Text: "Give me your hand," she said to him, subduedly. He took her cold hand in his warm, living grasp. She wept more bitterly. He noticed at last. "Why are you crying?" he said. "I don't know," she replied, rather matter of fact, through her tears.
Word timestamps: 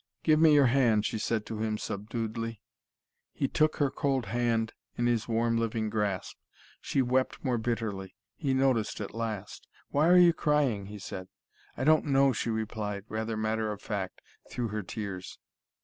"Give 0.23 0.39
me 0.39 0.55
your 0.55 0.65
hand," 0.65 1.05
she 1.05 1.19
said 1.19 1.45
to 1.45 1.61
him, 1.61 1.77
subduedly. 1.77 2.59
He 3.33 3.47
took 3.47 3.75
her 3.75 3.91
cold 3.91 4.25
hand 4.25 4.73
in 4.97 5.05
his 5.05 5.27
warm, 5.27 5.57
living 5.59 5.91
grasp. 5.91 6.37
She 6.81 7.03
wept 7.03 7.45
more 7.45 7.59
bitterly. 7.59 8.15
He 8.35 8.55
noticed 8.55 8.99
at 8.99 9.13
last. 9.13 9.67
"Why 9.91 10.07
are 10.07 10.17
you 10.17 10.33
crying?" 10.33 10.87
he 10.87 10.97
said. 10.97 11.27
"I 11.77 11.83
don't 11.83 12.05
know," 12.05 12.33
she 12.33 12.49
replied, 12.49 13.03
rather 13.09 13.37
matter 13.37 13.71
of 13.71 13.79
fact, 13.79 14.21
through 14.49 14.69
her 14.69 14.81
tears. 14.81 15.37